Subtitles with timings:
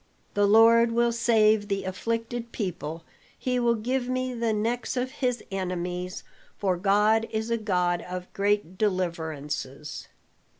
[0.33, 3.03] The Lord will save the afflicted people,
[3.37, 6.23] he will give me the necks of his enemies,
[6.57, 10.07] for God is a God of great deliverances."